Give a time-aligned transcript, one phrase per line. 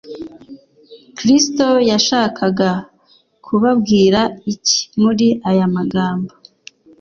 [1.17, 2.71] Kristo yashakaga
[3.45, 4.21] kubabwira
[4.53, 6.31] iki muri aya magambo